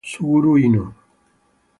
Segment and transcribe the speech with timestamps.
[0.09, 0.85] Suguru Hino